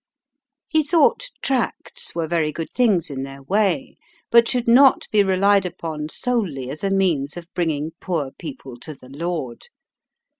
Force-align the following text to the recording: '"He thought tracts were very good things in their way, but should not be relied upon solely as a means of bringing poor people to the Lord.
'"He 0.67 0.81
thought 0.81 1.29
tracts 1.43 2.15
were 2.15 2.25
very 2.25 2.51
good 2.51 2.71
things 2.71 3.11
in 3.11 3.21
their 3.21 3.43
way, 3.43 3.97
but 4.31 4.47
should 4.47 4.67
not 4.67 5.07
be 5.11 5.21
relied 5.21 5.63
upon 5.63 6.09
solely 6.09 6.71
as 6.71 6.83
a 6.83 6.89
means 6.89 7.37
of 7.37 7.53
bringing 7.53 7.91
poor 7.99 8.31
people 8.31 8.79
to 8.79 8.95
the 8.95 9.09
Lord. 9.09 9.67